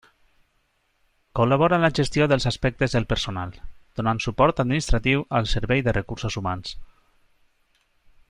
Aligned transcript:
Col·labora 1.39 1.77
en 1.81 1.85
la 1.85 1.91
gestió 1.99 2.27
dels 2.31 2.47
aspectes 2.51 2.95
del 2.97 3.05
personal, 3.11 3.53
donant 3.99 4.23
suport 4.25 4.63
administratiu 4.65 5.23
al 5.41 5.49
Servei 5.53 5.87
de 5.89 5.95
Recursos 5.99 6.39
Humans. 6.43 6.75